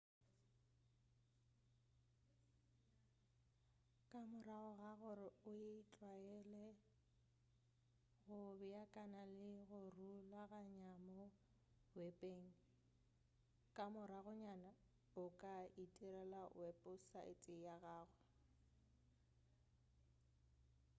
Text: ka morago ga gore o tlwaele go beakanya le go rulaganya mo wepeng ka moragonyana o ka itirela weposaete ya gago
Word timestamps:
ka 4.09 4.19
morago 4.31 4.71
ga 4.81 4.91
gore 5.01 5.29
o 5.55 5.57
tlwaele 5.91 6.63
go 8.25 8.39
beakanya 8.59 9.23
le 9.37 9.49
go 9.69 9.81
rulaganya 9.95 10.91
mo 11.09 11.23
wepeng 11.97 12.45
ka 13.75 13.85
moragonyana 13.93 14.71
o 15.23 15.25
ka 15.39 15.55
itirela 15.83 16.41
weposaete 16.59 17.53
ya 17.65 17.75
gago 17.83 18.19